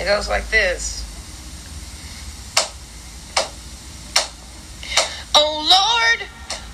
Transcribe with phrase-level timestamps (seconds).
[0.00, 1.04] It goes like this.
[5.34, 6.28] Oh Lord,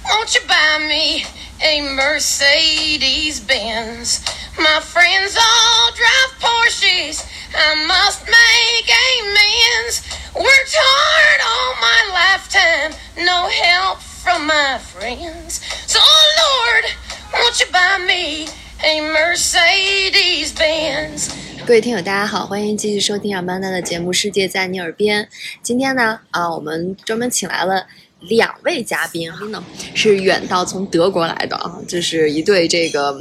[0.04, 1.24] won't you buy me
[1.62, 4.22] a Mercedes Benz?
[4.58, 7.26] My friends all drive Porsches.
[7.56, 10.02] I must make amends.
[10.34, 15.60] Worked hard all my lifetime, no help from my friends.
[15.86, 16.92] So, oh Lord,
[17.32, 18.48] won't you buy me
[18.84, 21.43] a Mercedes Benz?
[21.66, 25.24] 各位听友，大家好，欢迎继续收听阿曼达的节目《世界在你耳边》。
[25.62, 27.86] 今天呢，啊，我们专门请来了
[28.20, 33.18] 两位嘉宾哈，呢是远道从德国来的啊，就是一对这个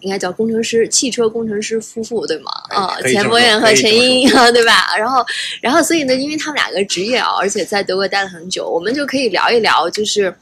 [0.00, 2.50] 应该叫工程师、汽车工程师夫妇，对吗？
[2.68, 4.94] 啊，钱博远和陈英，对吧？
[4.98, 5.24] 然后，
[5.62, 10.34] 然后，所以呢，因为他们两个职业啊，而且在德国待了很久，我们就可以聊一聊，就是。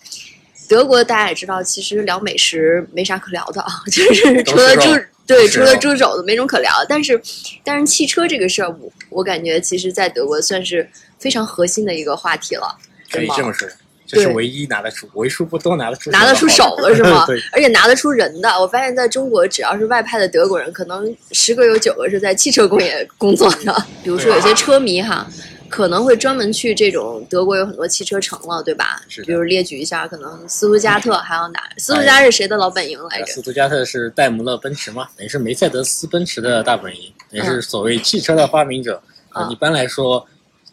[0.67, 6.71] 德国大家也知道，其实聊美食没啥可聊的啊，就是除了猪都是肉对，除了猪肘子没什么可聊。
[6.89, 7.21] 但是，
[7.65, 10.89] 但是汽车这个事儿，我我感觉其实在德国算是
[11.19, 12.77] 非常核心的一个话题了，
[13.11, 13.67] 可以这么说，
[14.07, 17.41] 这是唯一拿得出、为数不多拿得出拿得出手的是吗 对，？
[17.53, 18.51] 而且拿得出人的。
[18.61, 23.87] 我发现在中国，只要是外派的德国人，可能十个有九个是在汽车工业工作的。
[24.03, 25.27] 比如说有些车迷哈，
[25.69, 29.01] 可能会专门去这种德国有很多汽车城了，对吧？
[29.09, 31.61] 是比如列举一下，可能斯图加特 还有哪？
[31.79, 33.27] 斯图加是谁的老本营来着？
[33.27, 39.03] 斯图加特是戴姆勒奔驰嘛，等于是梅赛德斯奔驰的大本营，也是所谓汽车的发明者。
[39.51, 40.25] 一般来说，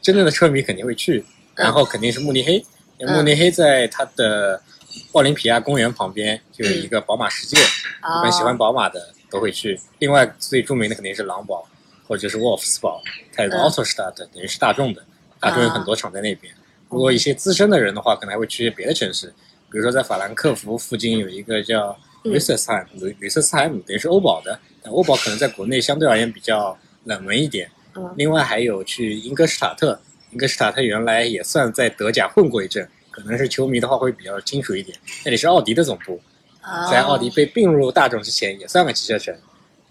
[0.01, 2.63] 真正的车迷肯定会去，然后肯定是慕尼黑，
[2.99, 4.61] 慕尼黑在它的
[5.13, 7.57] 奥林匹亚公园旁边就有一个宝马世界，
[8.01, 8.99] 啊很喜欢宝马的
[9.31, 9.79] 都会去。
[9.97, 11.67] 另外最著名的肯定是狼堡，
[12.11, 13.01] 或者就是沃夫斯堡，
[13.33, 15.01] 它有个嗯 Autostadt，等于是大众的，
[15.39, 16.53] 大众有很多厂在那边。
[16.89, 19.27] 如果一些资深的人的话，可能还会去一些别的城市，
[19.71, 27.71] 比如说在法兰克福附近有一个叫嗯吕瑟斯海姆，吕吕瑟斯海姆等于是欧宝的，但欧宝可能在国内相对而言比较冷门一点。
[27.95, 29.97] 嗯另外还有去英格施塔特，
[30.31, 34.97] 英格施塔特原来也算在德甲混过一阵，可能是球迷的话会比较清楚一点。
[35.23, 36.19] 那里是奥迪的总部，
[36.59, 39.33] 啊在奥迪被并入大众之前也算个汽车城。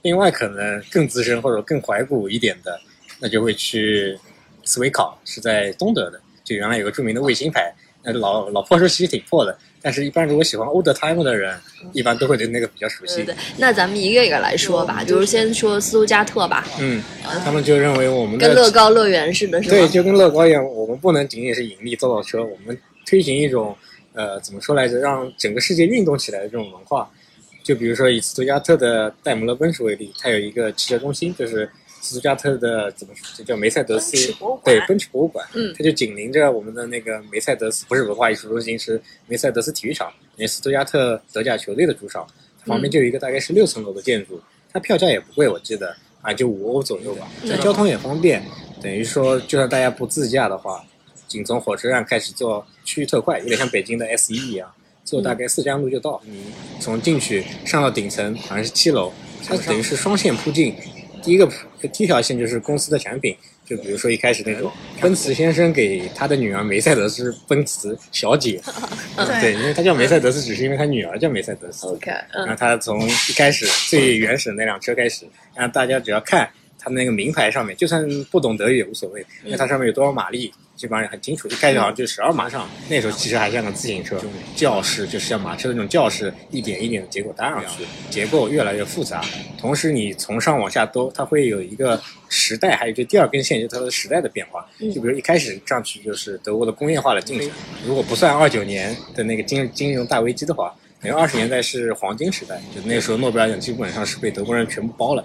[0.03, 2.81] 另外可能更资深或者更怀古一点的，
[3.19, 4.19] 那就会去
[4.65, 7.73] 斯维考，是在东德的，就原来有个著名的卫星牌，
[8.03, 11.55] 那老老破车其实挺破的，但是一般如果喜欢 old time 的人，
[11.93, 13.17] 一般都会对那个比较熟悉。
[13.17, 17.03] 对对对，那咱们一个一个来说吧，就是先说斯图加特吧，嗯，
[17.45, 23.77] 他们就认为我们的跟乐高乐园似的，是吧对，就跟乐高一样，我们不能仅仅是盈利造造车，我们推行一种
[24.15, 27.11] 呃怎么说来着，让整个世界运动起来的这种文化。
[27.63, 34.17] 就比如说以斯图加特的戴姆勒奔驰为例，它有一个汽车中心，就是斯图加特的怎么说，这叫梅赛德斯
[34.65, 42.27] 对奔驰博物馆，嗯它就紧邻着我们的那个梅赛德斯，不是文化艺术中心，是梅赛德斯体育场，也是斯图加特德甲球队的主场，
[42.67, 44.41] 旁边就有一个大概是六层楼的建筑，
[44.73, 48.43] 它票价也不贵，我记得啊就五欧左右吧，嗯它交通也方便，
[48.83, 50.83] 等于说就算大家不自驾的话，
[51.29, 54.73] 仅从火车站开始坐区域特快，有点像北京的 S 一一样，
[55.11, 56.21] 坐大概四站路就到。
[56.25, 56.41] 你
[56.79, 59.13] 从进去上到顶层，好像是七楼，
[59.45, 60.75] 它等于是双线铺进。
[61.23, 61.47] 第一个
[61.93, 64.71] 第一条线就是公司的产品，就比如说一开始那种
[65.01, 68.59] 奔驰先生给他的女儿梅赛德斯奔驰小姐，
[69.41, 71.87] 对，因为他叫梅赛德斯，只是因为他女儿叫梅赛德斯。
[71.89, 81.47] OK，然后嗯他从一开始 最原始的那辆车开始，让大家只要看它那个名牌上面，就算不懂德语也无所谓，因为它上面有多少马力，基本上也很清楚。
[81.49, 84.19] 一开始好像就十二马上，那时候其实还像个自行车，
[84.57, 89.23] 轿式就是像马车的那种轿式，一点一点的结构搭上去，结构越来越复杂。
[89.59, 94.67] 同时你从上往下兜，它会有一个时代，还有这第二根线就是它的时代的变化。
[94.79, 97.51] 嗯就比如一开始上去就是德国的工业化的进程，
[97.87, 105.23] 如果不算二九年的那个金金融大危机的话，等于二十年代是黄金时代，就那时候诺贝尔奖基本上是被德国人全部包了。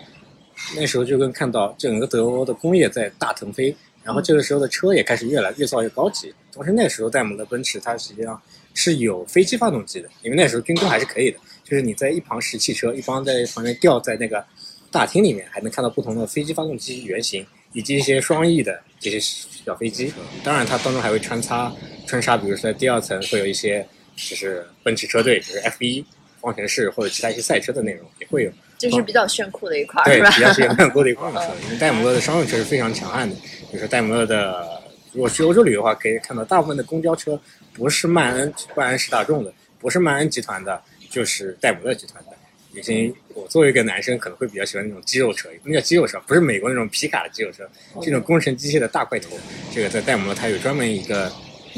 [0.75, 6.31] 那时候就跟看到整个德国的工业在大腾飞，然后这个时候的车也开始越来越造越高级。
[6.53, 8.39] 同时那时候戴姆勒奔驰它实际上
[8.75, 14.45] 是有飞机发动机的，因为那时候军工还是可以的，就是你在一旁试汽车，一帮在旁边吊在那个
[14.91, 20.13] 大厅里面，还能看到不同的飞机发动机原型，以及一些双翼的这些小飞机。
[20.43, 21.73] 当然它当中还会穿插
[22.05, 23.85] 穿插，比如说在第二层会有一些
[24.15, 26.05] 就是奔驰车队，就是 F 一
[26.39, 28.51] 方程式或者其他一些赛车的内容也会有。
[28.77, 30.29] 就是比较炫酷的一块儿，对，吧？
[30.31, 33.33] 比较炫 酷的一款车，因为戴姆勒的商用车是非常强悍的。
[33.75, 34.81] 比如说戴姆勒的，
[35.11, 37.37] 如果去欧洲旅游的话，可以看到大部分的公交车
[37.73, 42.31] 不是曼恩、万安是大众的，不是曼恩集团的，就是戴姆勒集团的。
[42.73, 47.69] 已经我作为一个男生，可能会比较喜欢那种肌肉车，那叫肌肉车，不是美国那种皮卡的肌肉车，
[48.01, 49.37] 这种工程机械的大块头。
[49.73, 51.29] 这个在戴姆勒它有专门一个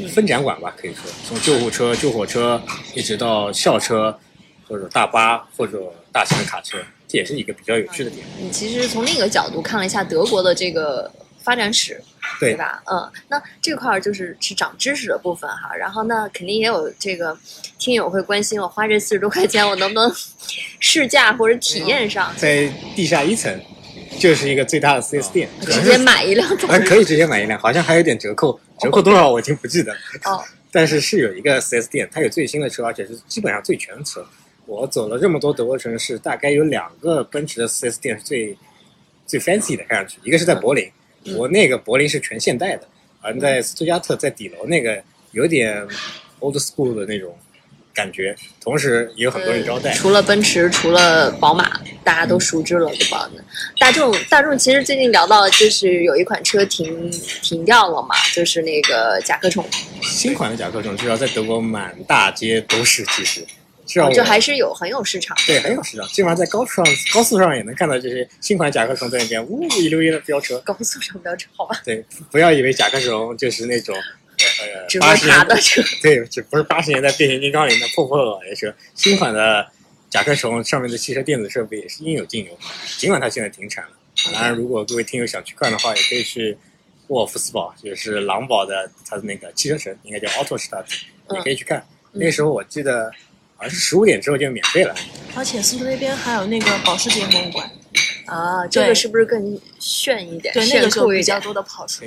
[0.08, 2.62] 分展馆吧，可以说从救护车、救火车
[2.94, 4.16] 一直到校车，
[4.68, 6.78] 或者大巴或者大型的卡车，
[7.08, 8.24] 这也是一个比较有趣的点。
[8.40, 11.10] 你其实从另一个角度看了一下德国的这个
[11.48, 11.98] 发展史，
[12.38, 12.82] 对吧？
[12.84, 15.74] 嗯，那这块儿就是是长知识的部分哈。
[15.74, 17.34] 然后呢，肯定也有这个
[17.78, 20.12] 听友会关心，我花这四十多块钱，我能不能
[20.78, 23.58] 试驾或者体验上，在地下一层
[24.20, 29.98] 就是一个最大的 4S 店，直接买一辆走啊，可以直接买一辆，好像还有点折扣，折扣多少我已经不记得了。
[30.24, 34.22] 哦， 但是是有一个 4S 店，它有最新的车，而且是基本上最全的车。
[34.66, 38.58] 我走了这么多德国城市，大概有两个奔驰的 4S 店是最
[39.26, 40.92] 最 fancy 的，看上去，一个是在柏林，嗯
[41.36, 42.86] 我那个柏林是全现代的，
[43.20, 45.02] 而在斯图加特在底楼那个
[45.32, 45.86] 有点
[46.40, 47.36] old school 的那种
[47.94, 49.92] 感觉，同时也有很多人招待。
[49.92, 53.28] 除了奔驰，除了宝马，大家都熟知了，对吧？
[53.80, 57.10] 大众，大众其实最近聊到，就是有一款车停
[57.42, 59.64] 停掉了嘛，就是那个甲壳虫，
[60.00, 63.44] 新款的甲壳虫至少在德国满大街都是，其实
[63.88, 65.34] 至少我这还是有很有市场。
[65.46, 70.58] 对很有市场，基本上在高速上高速上也能看到这些新款甲壳虫在那边呜一溜烟的飙车。
[70.60, 73.96] 高速上飙车，好吧，对，不要以为甲壳虫就是那种
[74.36, 75.82] 呃八十年的车。
[76.02, 79.66] 对，这不是八十年代变形金刚里的破破老爷车，新款的
[80.10, 82.58] 甲壳虫上面的汽车电子设备也是应有尽有，
[82.98, 83.90] 尽管它现在停产了。
[84.34, 86.54] 当然，如果各位听友想去看的话，也可以去
[87.06, 90.84] 沃尔夫斯堡，就是狼堡的它的那个汽车城，应该叫 Autostadt，
[91.30, 91.78] 也可以去看。
[91.78, 93.12] 嗯那时候我记得
[93.58, 94.94] 好像是十五点之后就免费了。
[95.36, 97.70] 而且苏州那边还有那个保时捷博物馆，
[98.24, 100.54] 啊，这个是不是更炫一点？
[100.54, 101.06] 对，那个就。
[101.08, 102.06] 比较多的跑车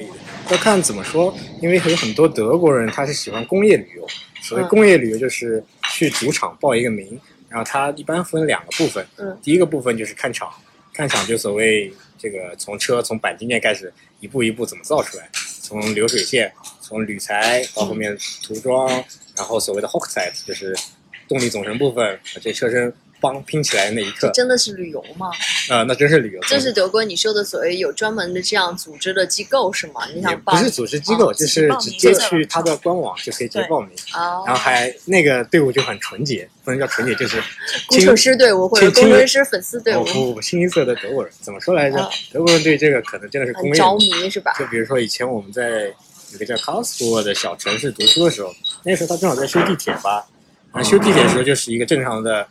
[0.50, 4.08] 要看怎么说，因为有很多德国人他是喜欢工业旅游。
[4.42, 9.06] 所谓嗯工业旅游，就是去主场报一个名，然后它一般分两个部分。
[9.18, 10.52] 嗯，第一个部分就是看场，
[10.94, 15.30] 看场就所谓这个从车从钣金件开始一步一步怎么造出来，
[15.62, 16.52] 从流水线，
[16.82, 18.90] 从铝材到后面涂装，
[19.36, 20.76] 然后所谓的 Hochzeit 就是
[21.32, 25.32] 动力总成部分，把这车身帮拼起来那一刻，真的是旅游吗？
[25.70, 26.42] 呃，那真是旅游。
[26.42, 30.02] 这是德国你说的所谓有专门的这样组织的机构是吗？
[30.14, 33.92] 你想帮不是组织机构，哦就是直接去他的官网就可以直接报名。
[34.14, 34.44] 哦？
[34.46, 37.42] 然后还那个队伍就很纯洁，不能叫纯洁，就是
[37.88, 41.32] 工程师队伍或者工程师粉丝队伍不不不，清一色的德国人。
[41.40, 42.10] 怎么说来着啊？
[42.34, 44.52] 德国人对这个可能真的是工业很着迷是吧？
[44.60, 45.94] 就比如说以前我们在
[46.34, 48.54] 有个叫 r l s u h 的小城市读书的时候，
[48.84, 50.26] 那时候他正好在修地铁吧，
[50.74, 52.48] 然后修地铁的时候就是一个正常的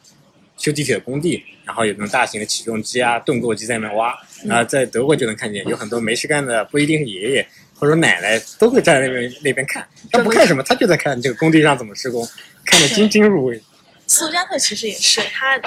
[0.57, 4.15] 修地铁的工地，然后有那种大型的起重机啊、盾构机在那边挖，
[4.45, 9.89] 然后在德国就能看见有很多没事干的，不一定是爷爷或者奶奶，都会站在那边那边看。
[10.13, 12.29] 他不看什么，他就在看这个工地上怎么施工，
[12.65, 13.63] 看得津津入味。
[14.07, 15.59] 斯图加特其实也是，它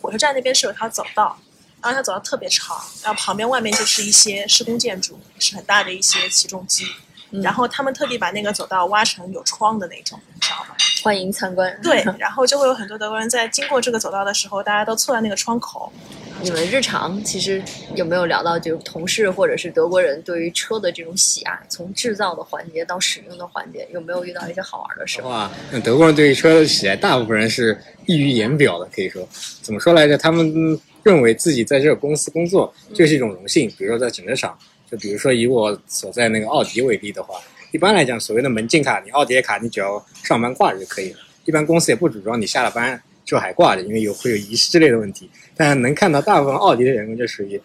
[0.00, 1.40] 火车站那边是有条走道，
[1.80, 6.84] 然后它走道特别长，然后旁边外面就是一些施工建筑，是很大的一些起重机。
[7.30, 10.76] 嗯然后他们特地把那个走道挖成有窗的那种，你知道吗？
[11.02, 11.76] 欢迎参观。
[11.82, 15.92] 对，然后就会有很多德国人在经过这个走道的时候，大家都凑在那个窗口。
[16.40, 17.62] 你们日常其实
[17.94, 25.22] 有没有聊到，就同事或者是德国人对于车的这种喜爱，从制造的环节到使用的环节，有没有遇到一些好玩的事？
[25.22, 29.26] 哇，那德国人对于车的喜爱，大部分人是溢于言表的，可以说，
[29.60, 30.18] 怎么说来着？
[30.18, 33.68] 他们认为自己在这个公司工作就是一种荣幸。
[33.78, 34.58] 比如说在整车厂，
[34.90, 37.40] 就比如说以我所在那个奥迪为例的话，
[37.72, 41.18] 一般来讲，所谓的门禁卡，你奥迪的卡，你只要上班挂着就可以了。
[41.44, 45.28] 一般公司也不主张你下了班之后还挂着，因为有会有遗失之类的问题。
[45.56, 47.60] 但能看到大部分奥迪的员工就属于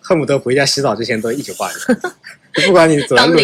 [0.00, 1.94] 恨不得回家洗澡之前都一直挂着，
[2.54, 3.36] 就不管你走路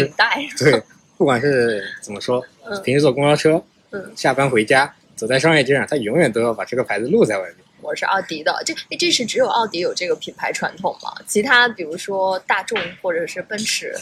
[0.58, 0.82] 对，
[1.16, 7.56] 不管是怎么说，嗯平时坐公交车，嗯，下班回家，走在商业街上，他永远都要把这个牌子露在外面。
[7.80, 11.14] 我是奥迪的，这这是只有奥迪有这个品牌传统吗？
[11.26, 13.94] 其他比如说大众或者是奔驰，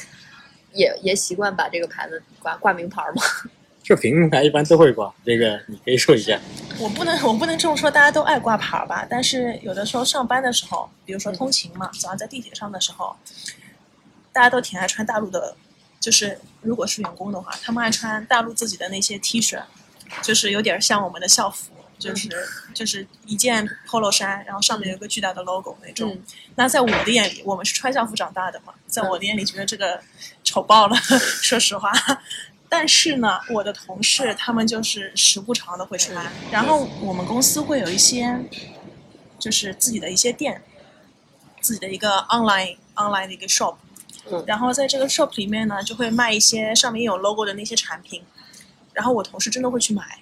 [0.77, 3.23] 也也习惯把这个牌子挂挂名牌吗？
[3.83, 6.41] 这品牌一般都会挂，这个你可以说一下。
[6.81, 9.07] 我不能，我不能这么说，大家都爱挂牌儿吧。
[9.09, 13.15] 但是有的时候上班的时候，比如说通勤嘛，早上在地铁上的时候，
[14.33, 15.57] 大家都挺爱穿大陆的，
[16.01, 19.63] 就是如果是员工的话，他们爱穿大陆自己的那些 T 恤，
[20.21, 22.29] 就是有点像我们的校服，就是
[22.75, 26.13] 就是一件 polo 衫，然后上面有一个巨大的 logo 那种。
[26.13, 26.23] 嗯
[26.59, 30.01] 那在我的眼里，我们是穿校服长大的嘛，在我的眼里觉得这个
[30.43, 30.97] 丑爆了，
[31.43, 31.93] 说实话。
[32.69, 38.41] 但是呢，我的同事他们就是时不常的会穿，然后我们公司会有一些，
[39.39, 40.63] 就是自己的一些店，
[41.61, 43.77] 自己的一个 online online 的一个 shop，
[44.31, 48.23] 嗯然后在这个 shop 里面呢，就会卖一些上面有 logo 的那些产品，
[48.95, 50.21] 然后我同事真的会去买，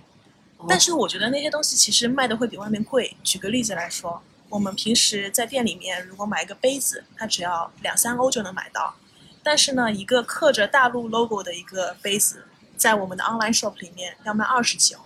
[0.69, 3.17] 但是我觉得那些东西其实卖的会比外面贵。
[3.23, 8.95] 举个例子来说，我们平时在店里面如果买一个杯子，它只要两三欧就能买到，
[9.43, 12.45] 但是呢，一个刻着大陆 logo 的一个杯子，
[12.77, 15.01] 在我们的 online shop 里面要卖二十几欧。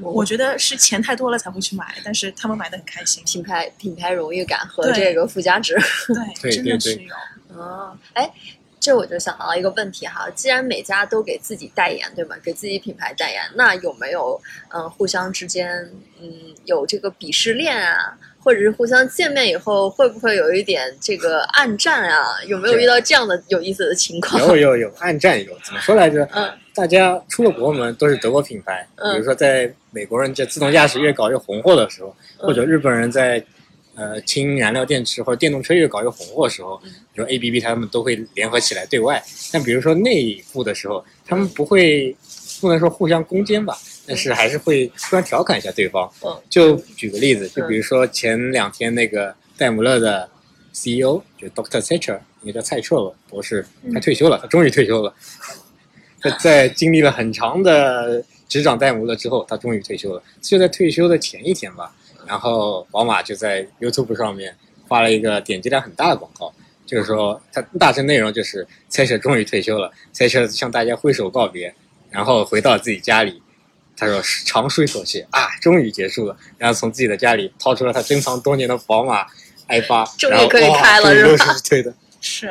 [0.00, 3.20] 我觉得是钱太多了才会去买，但是他们买的很开心。
[3.24, 5.74] 品牌品牌荣誉感和这个附加值。
[6.40, 7.14] 对，对真的是有。
[7.56, 8.30] 哦，哎，
[8.80, 12.36] 这我就想到了一个问题哈，既然每家都给自己代言，对吗？
[12.42, 14.40] 给自己品牌代言，那有没有
[14.72, 15.68] 嗯、呃互相之间
[16.20, 22.24] 嗯有这个鄙视链啊，或者是互相见面以后会不会有一点这个暗战啊？
[22.46, 24.40] 有没有遇到这样的有意思的情况？
[24.46, 26.26] 有有有，暗战有，怎么说来着？
[26.32, 33.44] 嗯大家出了国门都是德国品牌，嗯比如说在美国人这自动驾驶越搞越红火的时候，嗯或者日本人在
[33.98, 39.22] 呃氢燃料电池或者电动车越搞越红火的时候，嗯比如说 ABB 他们都会联合起来对外。
[39.52, 42.16] 但比如说内部的时候，他们不会
[42.60, 43.76] 不能说互相攻坚吧，
[44.06, 46.08] 但是还是会互相调侃一下对方。
[46.24, 50.30] 嗯就举个例子，就比如说前两天那个戴姆勒的
[50.72, 51.80] CEO 就 Dr.
[51.80, 55.12] Thatcher，应该叫蔡彻吧博士，他退休了，他终于退休了。
[56.20, 60.22] 他在经历了很长的执掌戴姆勒之后，他终于退休了。
[60.40, 61.94] 就在退休的前一天吧，
[62.28, 64.54] 然后宝马就在 YouTube 上面
[64.86, 66.52] 发了一个点击量很大的广告，
[66.84, 71.74] 就是说它大致内容就是赛车终于退休了，赛车向大家挥手告别，
[72.10, 73.42] 然后回到自己家里，
[73.96, 79.26] 他说长舒一口气啊，终于结束了，然后从自己的家里掏出了他珍藏多年的宝马
[79.68, 81.94] i 八，终于可以开了是吧对的。
[82.20, 82.46] 是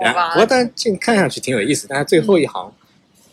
[0.00, 2.72] 然不过但这看上去挺有意思，但是最后一行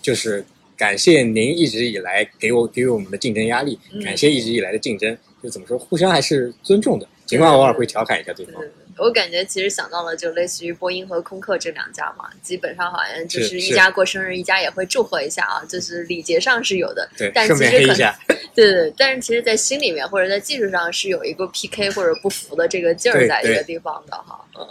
[0.02, 0.46] 就是
[0.82, 4.04] 感谢您一直以来给我给予我们的竞争压力，嗯。
[4.04, 8.56] 感谢一直以来的竞争，就怎么说，互相还是尊重的，尽管偶尔会调侃一下对方。
[8.98, 13.60] 我感觉其实想到了，就类似于波音和空客这两家嘛，基本上好像就是是。
[13.60, 18.14] 一家过生日，一家也会祝贺一下啊，就是礼节上是有的，对，但顺其实可能
[18.56, 24.66] 对对，但是其实，在心里面或者在技术上是有一个 PK 或者不服的这个劲儿在这个地方的哈，嗯。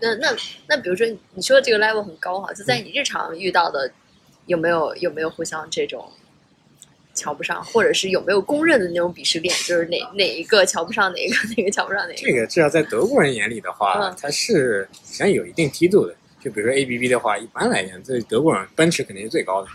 [0.00, 0.34] 那那
[0.66, 3.88] 那，比如说你说的这个 level 很高哈，就在你日常遇到的，
[4.46, 6.10] 有没有有没有互相这种
[7.14, 12.26] 瞧不上，或者是有没有公认的那种鄙视链，就是哪哪一个瞧不上哪一个， 哪个瞧不上哪一个？
[12.26, 16.14] 这个至少在德国人眼里的话，嗯它是实际上有一定梯度的。
[16.42, 19.68] 就比如说 ABB 的话，一般来讲，这德国人奔驰肯定是最高的，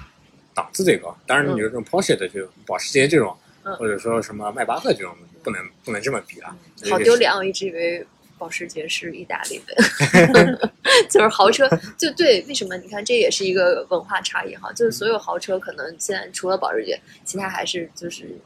[0.55, 1.15] 档次最高。
[1.27, 6.57] 当然，你说这种 Porsche 的，就保时捷这种，嗯或者说什么迈巴赫这种，不能不能这么比啊。
[6.89, 8.03] 好丢脸，我一直以为
[8.45, 10.71] 保时捷是意大利的，
[11.09, 12.77] 就是豪车，就对，为什么？
[12.77, 18.37] 你看，这也是一个文化差异哈，就是所有豪车可能现在除了保时捷，其他还是就是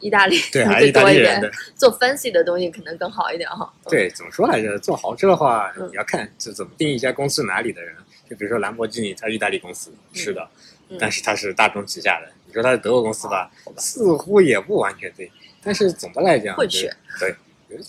[0.00, 3.70] 意大利对， 还是意大多一点利人。，做 fancy 的东西可能更好一点哈。
[3.90, 4.78] 对，怎么说来着？
[4.78, 7.94] 做豪车的话，嗯你要看是怎么定义一家公司哪里的人。
[8.30, 10.48] 就比如说兰博基尼，它是意大利公司，是的，
[10.88, 12.32] 嗯但是它是大众旗下的。
[12.46, 15.30] 你说它是德国公司吧，好吧似乎也不完全对。
[15.62, 17.34] 但是总的来讲，就混血对，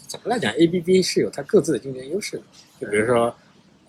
[0.07, 2.43] 总的来讲，ABB 是有它各自的竞争优势的。
[2.79, 3.35] 就比如说，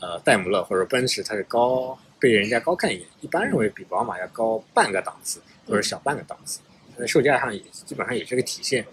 [0.00, 6.61] 呃，戴姆勒或者奔驰，它是高被人家高看一眼，一般认为比宝马要高半个档次或者小半个档次，
[6.99, 8.85] 在售价上也基本上也是个体现。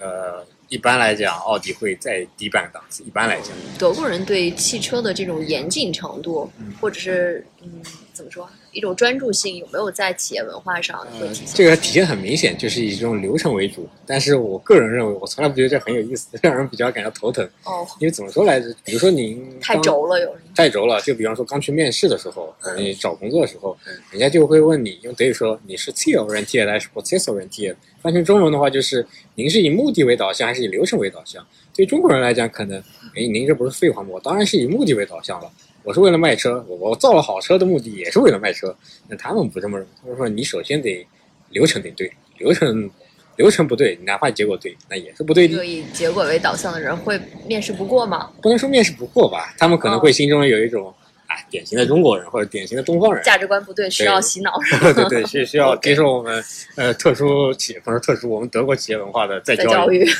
[0.00, 3.02] 呃，一般来讲，奥迪会再低半个档次。
[3.04, 11.54] 一般来讲，德国人对汽车的这种严谨程度，嗯或者是嗯，怎么说，一种专注性，有没有在企业文化上会呃体，现？
[11.54, 13.88] 这个体现很明显，就是以这种流程为主。
[14.06, 17.42] 但是我个人认为，我从来不觉得这很有意思，让人比较感到头疼。
[17.64, 18.74] 哦，因为怎么说来着？
[18.84, 21.00] 比如说您太轴了，有人太轴了。
[21.00, 27.74] 就比方说刚去面试的时候，嗯你找工作的时候嗯，人家就会问你，用德语说你是 Ziel oriented 还是 process oriented？
[28.02, 31.46] 翻成中文的话就是您是以目的为导向还是以流程为导向？
[31.74, 32.78] 对中国人来讲，可能
[33.16, 34.10] 哎，您这不是废话吗？
[34.12, 35.50] 我当然是以目的为导向了。
[35.84, 38.74] 我是为了卖车，我我造了好车的目的也是为了卖车。
[39.06, 41.06] 那他们不这么认为，他们说你首先得
[41.50, 42.90] 流程得对，流程
[43.36, 45.64] 流程不对，哪怕结果对，那也是不对的一个。
[45.66, 48.30] 以结果为导向的人会面试不过吗？
[48.40, 50.92] 不能说面试不过吧，他们可能哦会心中有一种
[51.26, 54.94] 啊，典型的中国人或者典型的东方人，价值观不对，需要洗脑 对？
[54.94, 56.42] 对对，是需要接受我们
[56.76, 59.66] 呃特殊企业或者特殊我们德国企业文化的再教育。
[59.66, 60.10] 再教育，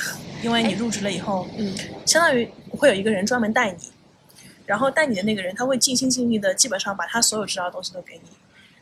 [0.42, 1.72] 因为你入职了以后，嗯
[2.04, 3.88] 相当于会有一个人专门带你，
[4.66, 8.30] 然后带你的那个人他会尽心尽力的，基本上把他所有知道的东西都给你。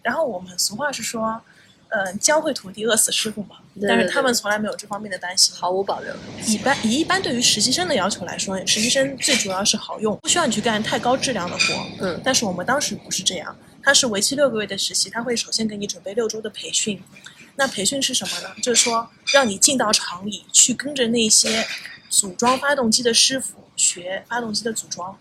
[0.02, 1.40] 然后我们俗话是说，
[1.88, 3.56] 呃，教会徒弟，饿死师傅嘛。
[3.74, 5.54] 对对但是他们从来没有这方面的担心。
[5.54, 6.14] 毫无保留。
[6.46, 11.86] 一般以一般对于实习生的要求来说，实习生最主要是好用，不需要你去干太高质量的活。
[12.00, 17.02] 嗯但是我们当时不是这样，它是为期六个月的实习，他会首先给你准备六周的培训。
[17.56, 18.48] 那培训是什么呢？
[18.62, 21.64] 就是说让你进到厂里去跟着那些
[22.08, 25.18] 组装发动机的师傅学发动机的组装，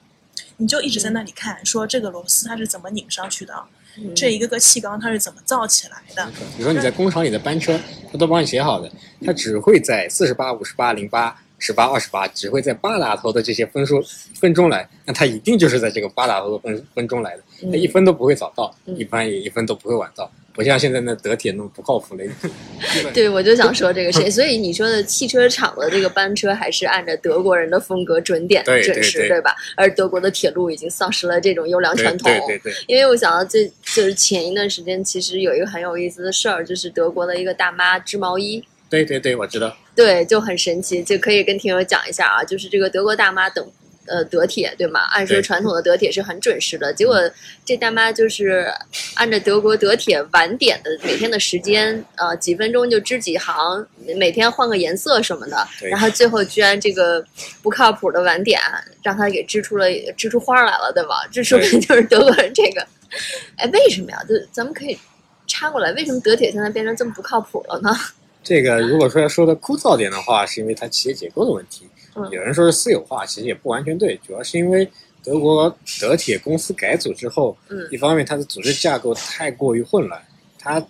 [0.62, 3.54] 你就一直在那里看，说这个螺丝它是怎么拧上去的，
[3.98, 6.24] 嗯这一个个气缸它是怎么造起来的。
[6.56, 7.80] 比如说你在工厂里的班车，
[8.12, 8.90] 他都帮你写好的，
[9.26, 14.00] 他只会在四十八、五十八、零八、十八、二十八，只会在八打头的这些分数
[14.36, 20.32] 分钟来，那他一定就是在这个八打头的分分钟来的，他一分都不会早到，嗯一般也一分都不会晚到。
[20.54, 22.24] 不像现在那德铁那么不靠谱了。
[23.14, 24.32] 对，我就想说这个事情。
[24.32, 29.56] 所以你说的汽车厂的这个班车还是按照德国人的风格准点准时，对对吧？
[29.76, 32.32] 而德国的铁路已经丧失了这种优良传统。
[32.48, 38.64] 对对对，因为我想到这就是前一段时间，其实有一个很有意思的事儿，就是德国的一个大妈织毛衣。
[38.90, 39.76] 对对对，我知道。
[39.96, 43.66] 对，就很神奇，就可以跟听友讲一下啊，就是这个德国大妈等。
[44.08, 45.02] 呃，德铁对吗？
[45.12, 47.18] 按说传统的德铁是很准时的，结果
[47.64, 48.72] 这大妈就是
[49.16, 53.86] 按照德国德铁晚点的每天的时间，呃，几分钟就织几行，
[54.18, 57.24] 每天换个颜色什么的，然后最后居然这个
[57.62, 58.60] 不靠谱的晚点
[59.04, 59.86] 让他给织出了
[60.18, 61.28] 织出花来了，对吧？
[61.32, 62.82] 这说明 就是德国人这个，
[63.58, 64.24] 哎，为什么呀？
[64.28, 64.98] 就咱们可以
[65.48, 67.96] 插过来，为什么德铁现在变成这么不靠谱了呢？
[68.44, 71.88] 这个如果说要说的枯燥点的话，是因为它企业结构的问题。
[72.16, 74.90] 嗯有人说是私有化，其实也不完全对，主要是因为
[75.24, 80.22] 德国德铁公司改组之后，嗯一方面它的组织架构太过于混乱，
[80.60, 80.86] 它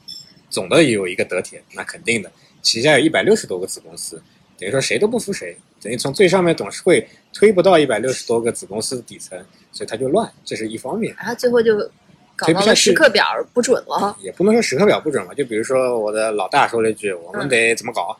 [0.49, 4.21] 总的有一个德铁，那肯定的，旗下有一百六十多个子公司，
[4.57, 9.37] 等于说谁都不服谁，等于从最上面董事会推不到一百六十多个子公司的底层，
[9.71, 11.15] 所以它就乱，这是一方面。
[11.17, 11.77] 然后最后就
[12.41, 14.17] 搞到了推不下去时刻表不准了。
[14.21, 18.17] 也不能说时刻表不准吧，就比如说我的老大说了一句，我们得怎么搞，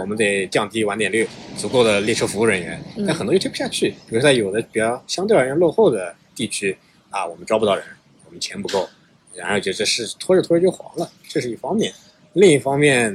[0.00, 1.28] 我们得降低晚点率，
[1.58, 3.90] 足够的列车服务人员，嗯但很多就推不下去。
[4.08, 6.76] 比如在有的比较相对而言落后的地区
[7.10, 7.84] 啊，我们招不到人，
[8.26, 8.88] 我们钱不够，
[9.34, 11.92] 然后就这事拖着拖着就黄了，这是一方面。
[12.32, 13.14] 另一方面，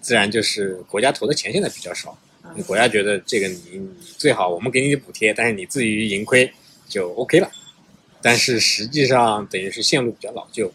[0.00, 6.50] 自然就是国家投的钱现在比较少，嗯国家觉得这个你你最好我们给你补贴，但是你自于盈亏
[6.88, 7.50] 就 OK 了。
[8.22, 10.72] 但是实际上等于是线路比较老旧，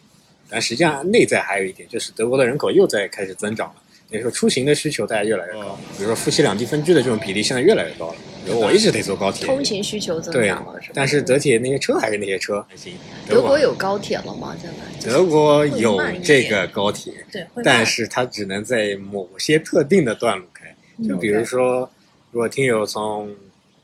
[0.49, 3.75] 但实际上内在还有一点，就是德国的人口又在开始增长了，
[4.09, 8.15] 等于说出行的需求大家越来越高，比如说夫妻两地分居的这种比例现在越来越高了。
[8.43, 10.93] 比如我一直得坐高铁，通勤需求增对长了，是吧？
[10.95, 12.93] 但是德铁那些车还是那些车，行。
[13.27, 14.57] 德国有高铁了吗？
[14.59, 14.67] 现
[14.99, 15.11] 在？
[15.11, 20.75] 德国有这个高铁，对，但是它只能在某些特定的段路开，
[21.07, 21.87] 就比如说，
[22.31, 23.31] 如果听友从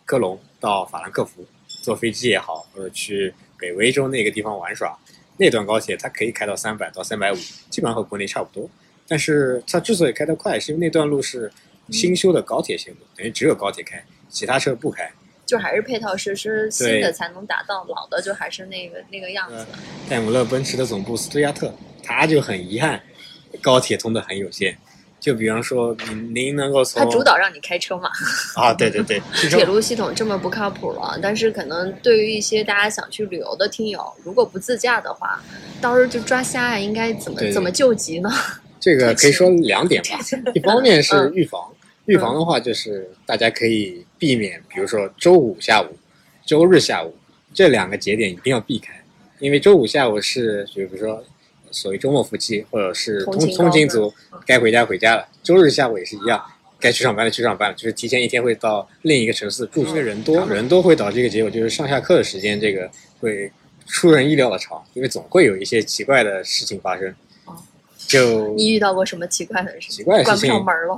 [0.06, 4.98] 科隆到法兰克福坐飞机也好，或者去北威州那个地方玩耍，
[5.38, 7.36] 那段高铁它可以开到三百到三百五，
[7.70, 8.70] 基本上和国内差不多。
[9.08, 11.52] 但是它之所以开得快，是因为那段路是
[11.90, 15.10] 新修的高铁线路，等于只有高铁开，其他车不开。
[15.46, 19.66] 就还是配套设施新的才能达到，老的就还是那个那个样子。
[20.10, 23.02] 戴姆勒奔驰的总部斯图加特，他就很遗憾，
[23.62, 24.78] 高铁通的很有限。
[25.28, 28.10] 就比方说，您您能够从他主导让你开车嘛，
[28.56, 35.44] 啊，对对对，铁路系统这么不靠谱了，但是可能对于一些大家想去旅游的听友，如果不自驾的话，
[35.82, 38.30] 到时候就抓瞎呀，应该怎么怎么救急呢？
[38.80, 40.18] 这个 可以说两点吧，
[40.54, 41.62] 一方面是嗯预防，
[42.06, 45.88] 预防的话就是大家可以避免，比如说周五下午、
[46.46, 47.14] 周日下午
[47.54, 48.94] 这两个节点一定要避开，
[49.40, 51.22] 因为周五下午是比如说
[51.72, 56.44] 所谓周末夫妻或者是通通勤族嗯该回家回家了，周日下午也是一样。
[56.80, 62.88] 该去上班的去上班了，就是提前一天会到另一个城市住，因为人多，人多会导致一个结果，就是上下课的时间这个
[63.20, 63.52] 会
[63.88, 67.12] 出人意料的长，因为总会有一些奇怪的事情发生
[67.46, 67.56] 哦。
[67.98, 69.98] 就你遇到过什么奇怪的事情？
[69.98, 70.96] 奇怪的事情关不上门了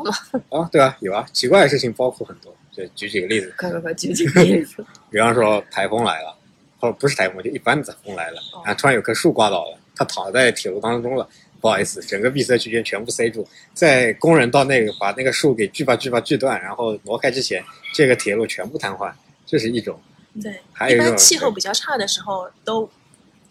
[0.51, 0.59] 吗？
[0.59, 2.53] 啊，对啊，有啊，奇怪的事情包括很多。
[2.73, 4.85] 就举几个例子，快快快，举几个例子。
[5.09, 6.35] 比方说台风来了，
[6.77, 11.27] 或者不是台风，就一般的风来了，哦然后突然有棵树刮倒了，它躺在铁路当中了。
[11.61, 17.61] 不好意思，整个闭塞区间全部塞住，在工人到那个把那个树给锯吧锯吧锯断，然后挪开之前，
[17.93, 19.11] 这个铁路全部瘫痪，
[19.45, 19.99] 这是一种。
[20.41, 22.89] 对，还有一一般气候比较差的时候，都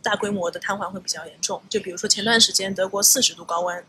[0.02, 1.60] 大规模的瘫痪会比较严重。
[1.68, 3.84] 就比如说前段时间德国四十度高温，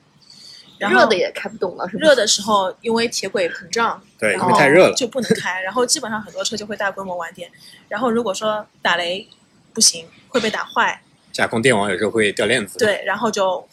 [0.78, 2.02] 然后热的也开不动了，是吧？
[2.02, 7.50] 热的时候，因为铁轨膨胀，对，因然后为太热了，就不能开，然后基本上很多车就会大规模晚点。
[7.88, 9.26] 然后如果说打雷
[9.74, 13.68] 不行，会被打坏，架空电网有时候会掉链子。，对，然后就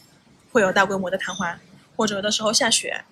[0.52, 1.54] 会有大规模的瘫痪，
[1.96, 3.02] 或者有的时候下雪，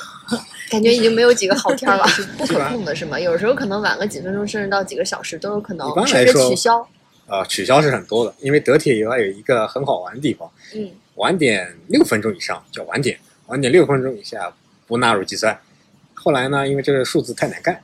[0.70, 3.18] 感觉已经没有几个好天了， 是不可控的，是吗？
[3.18, 6.86] 有时候可能晚个几分钟，甚至到几个小时都有可能甚至取消。
[7.26, 14.52] 呃，取消是很多的，因为德铁以外有一个很好玩的地方，嗯，晚点六分钟以上叫晚点，晚点六分钟以下
[14.86, 15.58] 不纳入计算。
[16.12, 17.82] 后来呢，因为这个数字太难看，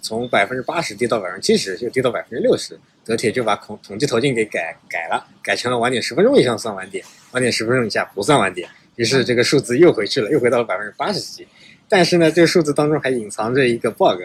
[0.00, 8.68] 从百分之八十跌到百分之七十，又跌到百分之六十，德铁就把统统计头径给改改了，改成了晚点十分钟以上算晚点，晚点十分钟以下不算晚点。
[8.96, 11.46] 于是这个数字又回去了，又回到了百分之八十几。
[11.88, 14.20] 但是呢，这个数字当中还隐藏着一个 bug，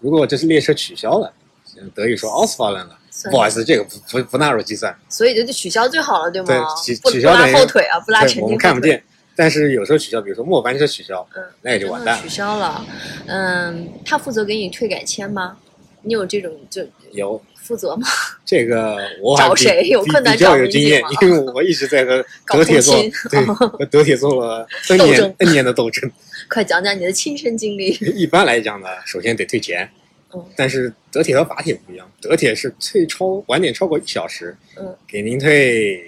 [0.00, 1.32] 如果这是列车取消了，
[1.76, 2.98] 嗯德语说 ausfallen 了，
[3.30, 4.96] 不好意思，这个不不不纳入计算。
[5.08, 6.46] 所以就就取消最好了，对吗？
[6.86, 8.42] 对取取消等于后腿啊，不拉对前腿。
[8.44, 9.02] 我们看不见。
[9.36, 12.28] 但是有时候取消，比如说末班车取消，嗯，那也就完蛋了取。
[12.28, 12.86] 消了。
[13.26, 15.56] 嗯，他负责给你退改签吗？
[16.04, 18.06] 你有这种就有负责吗？
[18.44, 22.94] 这个我找谁有困难找有经验，因为我一直在和 德铁做
[23.30, 26.10] 对 和德铁做了 N 年 N 年的斗争。
[26.48, 27.90] 快讲讲你的亲身经历。
[28.14, 29.88] 一般来讲呢，首先得退钱，
[30.34, 36.04] 嗯但是德铁和法铁不一样，德铁是退超晚点超过一小时，嗯，给您退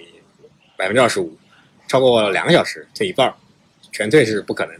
[0.77, 1.35] 百分之二十五，
[1.87, 3.33] 超过两个小时退一半儿，
[3.91, 4.75] 全退是不可能。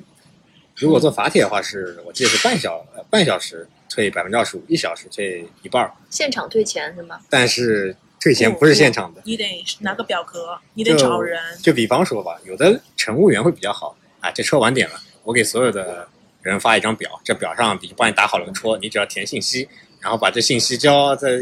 [0.75, 7.19] 如果做法铁的话是，我记得是半小呃半小时退百分之二十五，一小时退一半儿，现场退钱是吗？
[7.29, 9.21] 但是退钱不是现场的。
[9.25, 11.39] 你得拿个表格，你得找人。
[11.61, 16.07] 就比方说吧，有的乘务员会比较好啊，这车晚点了，我给所有的
[16.41, 19.67] 人发一张表，这表上已经帮你打好了个戳，你只要填信息，
[19.99, 21.39] 然后把这信息交，再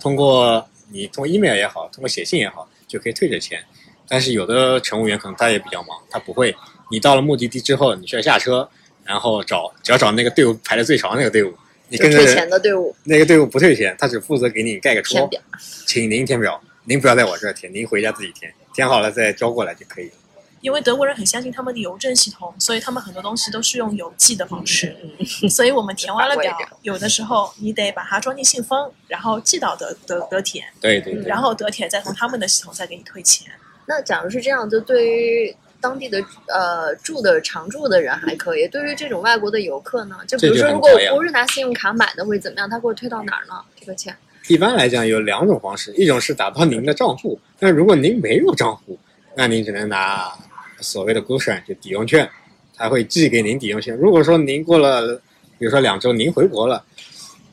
[0.00, 3.62] 通过你通过 email 也好，通过写信也好，就可以退这钱。
[4.08, 6.54] 但是有的乘务员可能他也比较忙，他不会。
[6.90, 8.68] 你到了目的地之后，你需要下车，
[9.04, 11.54] 然后找只要找那个队伍排的最长的那个队伍，
[11.90, 15.42] 你跟着退钱的队伍那个队伍不退钱，他只负责给你盖个戳，填表。
[15.86, 20.12] 请您填表，您不要在我这儿填，您回家自己填，填好了再交过来就可以了。
[20.60, 24.94] 因为德国人很相信他们的邮政系统，所以他们很多东西都是用邮寄的方式。
[25.42, 31.24] 嗯 所以我们填完了 表有的时候你得把它装进信封，然后寄到德德德铁，对对对。
[31.24, 33.50] 然后德铁再从他们的系统再给你退钱。
[33.86, 42.68] 那假如是这样，就对于当地的呃住的常住的人还可以，对于这种外国的游客呢，就比如说如果我不是拿信用卡买的会怎么样？
[42.68, 43.54] 他给我退到哪儿呢？
[43.78, 44.14] 这个钱？
[44.48, 48.98] 一般来讲有两种方式，一种是打到您的账户，但如果您没有账户，
[49.36, 50.32] 那您只能拿
[50.80, 52.28] 所谓的 g u s h a n 就抵用券，
[52.76, 53.96] 他会寄给您抵用券。
[53.96, 55.14] 如果说您过了，
[55.58, 56.82] 比如说两周您回国了，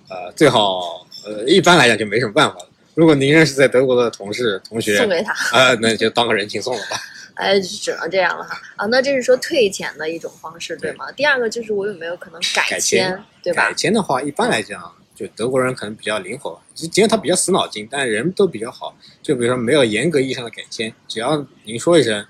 [0.09, 2.66] 呃，最好呃一般来讲就没什么办法了。
[2.97, 5.31] 如果您认识在德国的同事同学送，给他？
[5.55, 6.97] 呃，那就当个人情送了吧。
[7.35, 8.87] 哎，只能这样了哈啊！
[8.87, 11.11] 那这是说退钱的一种方式，对吗？
[11.11, 13.73] 第二个就是我有没有可能改签，对吧改？
[13.75, 18.97] 签的话，一般来讲，就德国人可能比较灵活，就尽管他比较死脑筋，但人都比较好。
[19.21, 22.25] 就比如说没有严格意义上的改签，只要您说一声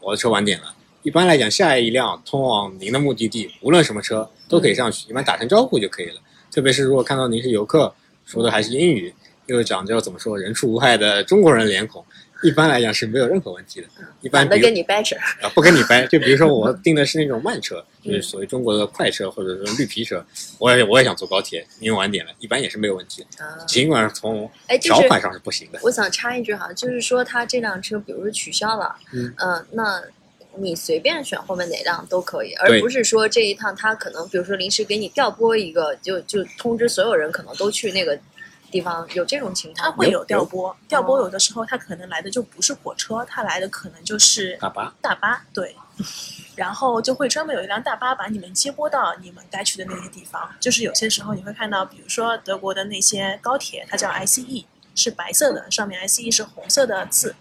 [0.00, 6.20] 我的车晚点了，一般来讲下一辆通往您的目的地，无论什么车都可以上去，一般打声招呼就可以了。
[6.50, 7.94] 特别是如果看到您是游客，
[8.24, 9.12] 说的还是英语，
[9.48, 12.04] 又讲究怎么说人畜无害的中国人脸孔，
[12.42, 13.86] 一般来讲是没有任何问题的。
[14.20, 15.16] 一般比如懒得跟你掰扯。
[15.42, 16.06] 啊，不跟你掰。
[16.06, 20.24] 就比如说我 订的是那种慢车，就是所谓中国的快车或者说绿皮车，
[20.58, 23.44] 我也我也想坐高铁，因为晚点了，一般也是没有问题的。
[23.44, 25.80] 啊尽管从条款上是不行的。
[25.82, 30.02] 我想插一句哈，就是说他这辆车，比如说取消了，嗯呃那
[30.60, 38.18] 你随便选后面哪辆都可以，而不是说这一趟他可能，比如说临时给你调拨一个，就就通知所有人可能都去那个
[38.70, 39.90] 地方，有这种情况吗？
[39.90, 45.76] 它会有调拨，调拨有的时候它可能来的就不是火车，它来的可能就是大巴，大巴，对。
[46.54, 50.48] 然后就会专门有一辆大巴把你们接拨到你们该去的那些地方。
[50.60, 57.34] 就是有些时候你会看到，比如说德国的那些高铁，它叫 ICE，是白色的，上面 ICE 是红色的字。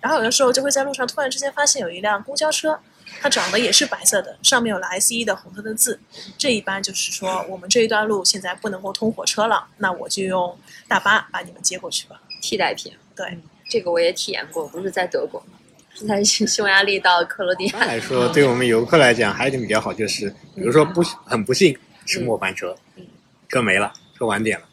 [0.00, 2.80] 然后有的时候就会在路上突然之间发现有一辆公交车，
[3.20, 6.00] 它长得也是白色的，上面有了 ICE 的红色的字。
[6.36, 12.20] 这一般就是说我们这一段路现在不能够通火车了，那我就用大巴把你们接过去吧。
[12.40, 12.92] 替代品。
[13.14, 15.58] 对，这个我也体验过，不是在德国吗？
[15.94, 17.80] 是在匈牙利到克罗地亚。
[17.80, 23.04] 来说，对我们游客来讲还有一点比较好，就是比如说不很不幸是末班车嗯，
[23.48, 24.64] 车没了，车晚点了，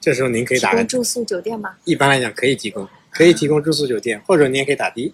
[0.00, 1.74] 这时候您可以打住宿酒店吗？
[1.84, 5.12] 一般来讲可以提供，可以提供住宿酒店，或者您也可以打的，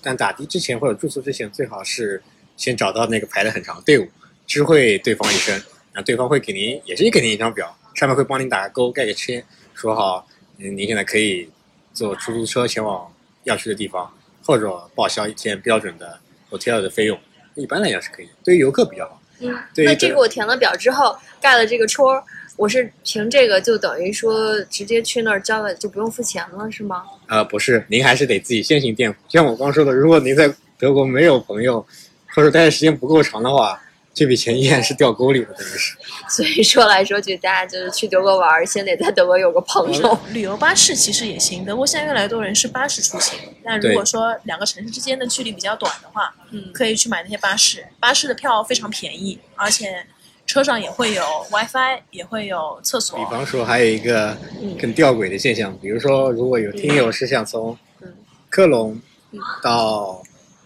[0.00, 2.22] 但打的之前或者住宿之前，最好是
[2.56, 4.08] 先找到那个排的很长的队伍，
[4.46, 5.54] 知会对方一声，
[5.92, 9.42] 然后对方会给您也是给您一张表，上面会帮您打个勾，盖个签，
[9.74, 10.26] 说好，
[10.58, 11.50] 嗯，您现在可以
[11.92, 13.12] 坐出租车前往
[13.44, 14.12] 要去的地方，
[14.44, 16.18] 或者报销一天标准的
[16.50, 17.18] hotel 的费用，
[17.54, 19.20] 一般来讲是可以，对于游客比较好。
[19.40, 22.24] 嗯，对那这个我填了表之后盖了这个戳儿，
[22.58, 27.04] 我是凭这个就等于说直接去那儿交了，就不用付钱了，是吗？
[27.28, 29.18] 呃，不是，您还是得自己先行垫付。
[29.28, 31.86] 像我刚说的，如果您在德国没有朋友，
[32.34, 33.80] 或者待的时间不够长的话，
[34.12, 35.96] 这笔钱依然是掉沟里的，真的是。
[36.28, 40.18] 所以说来说去，大家就是去德国玩，先得在德国有个朋友。
[40.32, 43.38] 旅游巴士其实也行，德国现在越来越多人是巴士出行。
[43.64, 47.86] 但如果说两个城市之间的距离比较短的话，嗯，可以去买那些巴士。
[48.00, 50.04] 巴士的票非常便宜，而且
[50.48, 53.24] 车上也会有 WiFi，也会有厕所比。
[53.30, 58.08] 方说，还有一个嗯更吊诡的现象，比如说，如果有听友是想从嗯
[58.48, 58.98] 科隆
[59.30, 60.22] 嗯到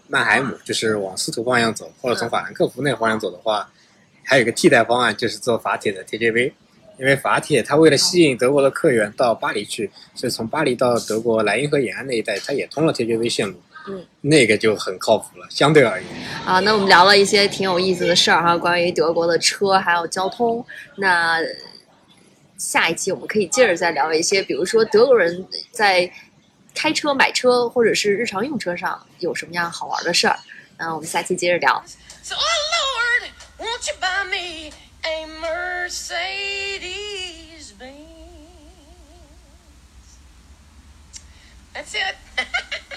[0.07, 3.69] 曼海姆，就是往斯图方向走，或者从法兰克福那个方向走的话，
[4.23, 6.53] 还有一个替代方案，就是坐法铁的 TGV。
[6.97, 13.55] 因为法铁它为了吸引德国的客源到巴黎去，所以从巴黎到德国莱茵河沿岸那一带，它也通了 TGV 线路。
[13.87, 16.09] 嗯，那个就很靠谱了，相对而言。
[16.45, 20.65] 啊，那我们聊了一些挺有意思的事儿哈，关于德国的车还有交通。
[20.95, 21.39] 那
[22.57, 26.09] 下一期我们可以接着再聊一些，比如说德国人在
[26.73, 30.39] 开车、买车或者是日常用车上有什么样好玩的事儿。
[30.77, 31.83] 那我们下期接着聊。
[32.23, 34.71] So, oh Lord, won't you buy me
[35.03, 36.63] a Mercedes
[37.77, 37.97] Benz?
[41.73, 42.15] That's it.